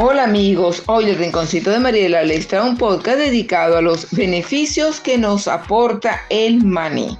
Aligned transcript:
Hola 0.00 0.22
amigos, 0.22 0.84
hoy 0.86 1.10
el 1.10 1.18
Rinconcito 1.18 1.72
de 1.72 1.80
Mariela 1.80 2.22
les 2.22 2.46
trae 2.46 2.62
un 2.62 2.76
podcast 2.76 3.18
dedicado 3.18 3.76
a 3.76 3.82
los 3.82 4.08
beneficios 4.12 5.00
que 5.00 5.18
nos 5.18 5.48
aporta 5.48 6.20
el 6.30 6.62
maní. 6.64 7.18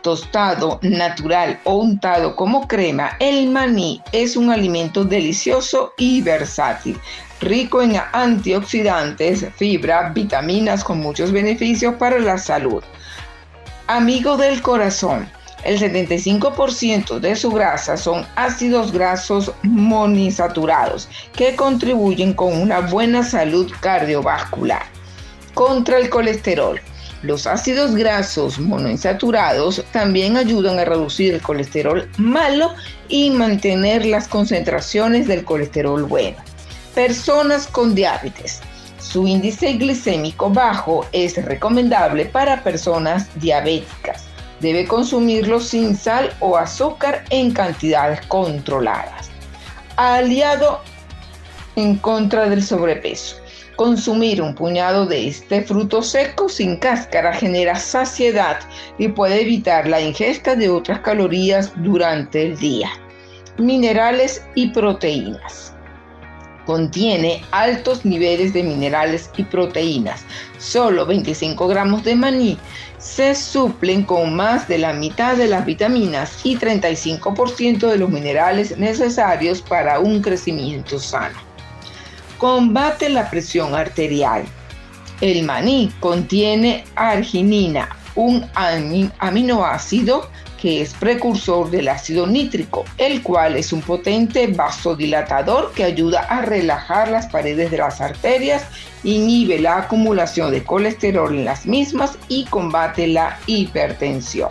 Tostado, 0.00 0.78
natural 0.80 1.60
o 1.64 1.74
untado 1.76 2.34
como 2.34 2.66
crema, 2.66 3.18
el 3.20 3.50
maní 3.50 4.00
es 4.12 4.34
un 4.34 4.50
alimento 4.50 5.04
delicioso 5.04 5.92
y 5.98 6.22
versátil, 6.22 6.98
rico 7.42 7.82
en 7.82 8.00
antioxidantes, 8.14 9.44
fibra, 9.54 10.08
vitaminas 10.14 10.82
con 10.84 11.00
muchos 11.00 11.32
beneficios 11.32 11.96
para 11.96 12.18
la 12.18 12.38
salud. 12.38 12.82
Amigo 13.88 14.38
del 14.38 14.62
corazón, 14.62 15.28
el 15.66 15.80
75% 15.80 17.18
de 17.18 17.34
su 17.34 17.50
grasa 17.50 17.96
son 17.96 18.24
ácidos 18.36 18.92
grasos 18.92 19.50
monisaturados 19.62 21.08
que 21.32 21.56
contribuyen 21.56 22.34
con 22.34 22.56
una 22.56 22.80
buena 22.80 23.24
salud 23.24 23.70
cardiovascular. 23.80 24.82
Contra 25.54 25.98
el 25.98 26.08
colesterol. 26.08 26.80
Los 27.22 27.48
ácidos 27.48 27.96
grasos 27.96 28.60
monoinsaturados 28.60 29.84
también 29.90 30.36
ayudan 30.36 30.78
a 30.78 30.84
reducir 30.84 31.34
el 31.34 31.42
colesterol 31.42 32.08
malo 32.18 32.72
y 33.08 33.30
mantener 33.30 34.06
las 34.06 34.28
concentraciones 34.28 35.26
del 35.26 35.44
colesterol 35.44 36.04
bueno. 36.04 36.36
Personas 36.94 37.66
con 37.66 37.94
diabetes. 37.94 38.60
Su 39.00 39.26
índice 39.26 39.72
glicémico 39.72 40.50
bajo 40.50 41.06
es 41.10 41.42
recomendable 41.44 42.26
para 42.26 42.62
personas 42.62 43.28
diabéticas 43.40 44.25
Debe 44.60 44.86
consumirlo 44.86 45.60
sin 45.60 45.96
sal 45.96 46.34
o 46.40 46.56
azúcar 46.56 47.24
en 47.30 47.52
cantidades 47.52 48.20
controladas. 48.26 49.30
Aliado 49.96 50.80
en 51.76 51.96
contra 51.96 52.48
del 52.48 52.62
sobrepeso. 52.62 53.36
Consumir 53.76 54.40
un 54.40 54.54
puñado 54.54 55.04
de 55.04 55.28
este 55.28 55.60
fruto 55.62 56.00
seco 56.00 56.48
sin 56.48 56.78
cáscara 56.78 57.34
genera 57.34 57.76
saciedad 57.76 58.58
y 58.98 59.08
puede 59.08 59.42
evitar 59.42 59.86
la 59.86 60.00
ingesta 60.00 60.56
de 60.56 60.70
otras 60.70 61.00
calorías 61.00 61.72
durante 61.76 62.46
el 62.46 62.56
día. 62.56 62.88
Minerales 63.58 64.42
y 64.54 64.68
proteínas. 64.68 65.75
Contiene 66.66 67.44
altos 67.52 68.04
niveles 68.04 68.52
de 68.52 68.64
minerales 68.64 69.30
y 69.36 69.44
proteínas. 69.44 70.24
Solo 70.58 71.06
25 71.06 71.68
gramos 71.68 72.02
de 72.02 72.16
maní 72.16 72.58
se 72.98 73.36
suplen 73.36 74.02
con 74.02 74.34
más 74.34 74.66
de 74.66 74.78
la 74.78 74.92
mitad 74.92 75.36
de 75.36 75.46
las 75.46 75.64
vitaminas 75.64 76.40
y 76.44 76.56
35% 76.56 77.88
de 77.88 77.98
los 77.98 78.10
minerales 78.10 78.76
necesarios 78.78 79.62
para 79.62 80.00
un 80.00 80.20
crecimiento 80.20 80.98
sano. 80.98 81.38
Combate 82.38 83.08
la 83.08 83.30
presión 83.30 83.74
arterial. 83.74 84.44
El 85.20 85.44
maní 85.44 85.92
contiene 86.00 86.84
arginina, 86.96 87.88
un 88.16 88.44
aminoácido 89.18 90.28
que 90.66 90.82
es 90.82 90.94
precursor 90.94 91.70
del 91.70 91.86
ácido 91.86 92.26
nítrico, 92.26 92.84
el 92.98 93.22
cual 93.22 93.54
es 93.54 93.72
un 93.72 93.82
potente 93.82 94.48
vasodilatador 94.48 95.70
que 95.72 95.84
ayuda 95.84 96.22
a 96.22 96.42
relajar 96.42 97.08
las 97.08 97.28
paredes 97.28 97.70
de 97.70 97.78
las 97.78 98.00
arterias, 98.00 98.64
inhibe 99.04 99.60
la 99.60 99.78
acumulación 99.78 100.50
de 100.50 100.64
colesterol 100.64 101.32
en 101.32 101.44
las 101.44 101.66
mismas 101.66 102.18
y 102.26 102.46
combate 102.46 103.06
la 103.06 103.38
hipertensión. 103.46 104.48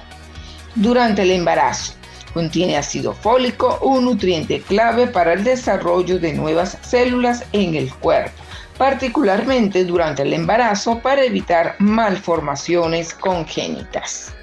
Durante 0.75 1.23
el 1.23 1.31
embarazo, 1.31 1.95
contiene 2.33 2.77
ácido 2.77 3.11
fólico, 3.11 3.77
un 3.81 4.05
nutriente 4.05 4.61
clave 4.61 5.07
para 5.07 5.33
el 5.33 5.44
desarrollo 5.44 6.17
de 6.17 6.31
nuevas 6.31 6.77
células 6.81 7.44
en 7.52 7.75
el 7.75 7.94
cuerpo, 7.94 8.41
particularmente 8.77 9.83
durante 9.83 10.22
el 10.22 10.31
embarazo 10.31 10.97
para 11.00 11.25
evitar 11.25 11.75
malformaciones 11.79 13.13
congénitas 13.13 14.34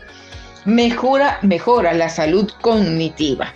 mejora, 0.64 1.38
mejora 1.42 1.92
la 1.92 2.08
salud 2.08 2.50
cognitiva. 2.60 3.52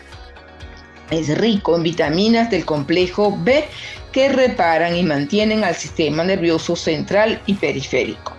Es 1.10 1.36
rico 1.38 1.76
en 1.76 1.82
vitaminas 1.84 2.50
del 2.50 2.64
complejo 2.64 3.36
B 3.42 3.64
que 4.12 4.28
reparan 4.28 4.96
y 4.96 5.02
mantienen 5.02 5.62
al 5.62 5.74
sistema 5.74 6.24
nervioso 6.24 6.74
central 6.74 7.40
y 7.46 7.54
periférico. 7.54 8.32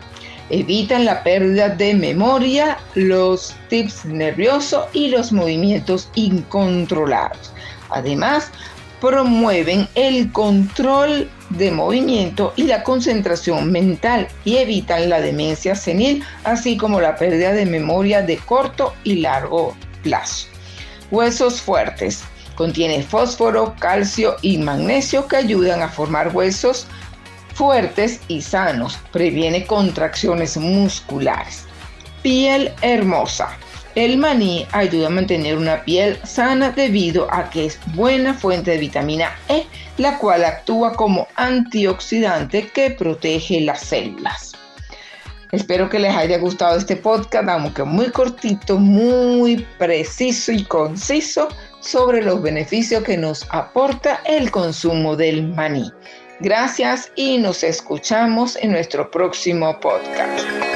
Evitan 0.50 1.06
la 1.06 1.23
pérdida 1.23 1.69
de 1.69 1.94
memoria, 1.94 2.77
los 2.95 3.56
tips 3.69 4.06
nerviosos 4.06 4.85
y 4.94 5.09
los 5.09 5.31
movimientos 5.31 6.09
incontrolados. 6.16 7.51
Además, 7.89 8.51
promueven 9.02 9.88
el 9.96 10.31
control 10.31 11.30
de 11.50 11.72
movimiento 11.72 12.53
y 12.56 12.63
la 12.63 12.84
concentración 12.84 13.72
mental 13.72 14.28
y 14.44 14.58
evitan 14.58 15.09
la 15.09 15.22
demencia 15.22 15.75
senil, 15.75 16.24
así 16.44 16.78
como 16.78 17.00
la 17.00 17.16
pérdida 17.16 17.53
de 17.53 17.66
memoria 17.66 18.22
de 18.22 18.38
corto 18.38 18.94
y 19.03 19.18
largo 19.18 19.75
plazo. 20.03 20.47
Huesos 21.12 21.62
fuertes. 21.62 22.24
Contiene 22.56 23.03
fósforo, 23.03 23.75
calcio 23.80 24.36
y 24.41 24.57
magnesio 24.57 25.28
que 25.28 25.38
ayudan 25.38 25.84
a 25.84 25.90
formar 25.90 26.36
huesos 26.36 26.88
fuertes 27.53 28.19
y 28.28 28.41
sanos. 28.41 28.97
Previene 29.12 29.66
contracciones 29.66 30.57
musculares. 30.57 31.66
Piel 32.24 32.74
hermosa. 32.81 33.57
El 33.97 34.19
maní 34.19 34.68
ayuda 34.74 35.08
a 35.08 35.09
mantener 35.09 35.58
una 35.58 35.84
piel 35.84 36.19
sana 36.24 36.69
debido 36.69 37.28
a 37.34 37.50
que 37.50 37.66
es 37.66 37.80
buena 37.96 38.31
fuente 38.35 38.69
de 38.69 38.78
vitamina 38.78 39.35
E, 39.50 39.66
la 39.97 40.19
cual 40.19 40.46
actúa 40.46 40.94
como 40.94 41.28
antioxidante 41.34 42.68
que 42.68 42.91
protege 42.91 43.59
las 43.62 43.80
células. 43.80 44.52
Espero 45.52 45.90
que 45.90 45.97
les 45.97 46.16
haya 46.16 46.38
gustado 46.38 46.78
este 46.78 46.96
podcast, 46.96 47.50
aunque 47.50 47.84
muy 47.86 48.12
cortito, 48.12 48.78
muy 48.78 49.66
preciso 49.80 50.52
y 50.52 50.63
conciso 50.66 51.47
sobre 51.80 52.22
los 52.22 52.40
beneficios 52.40 53.03
que 53.03 53.18
nos 53.18 53.47
aporta 53.50 54.22
el 54.25 54.52
consumo 54.52 55.16
del 55.16 55.41
maní. 55.56 55.91
Gracias 56.40 57.12
y 57.16 57.40
nos 57.40 57.63
escuchamos 57.63 58.57
en 58.57 58.74
nuestro 58.74 59.09
próximo 59.09 59.80
podcast. 59.80 60.66